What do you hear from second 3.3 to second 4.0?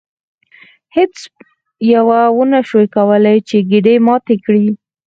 چې ګېډۍ